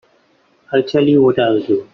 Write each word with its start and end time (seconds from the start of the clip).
I'll 0.73 0.81
tell 0.81 1.03
you 1.07 1.21
what 1.21 1.37
I'll 1.39 1.59
do. 1.61 1.87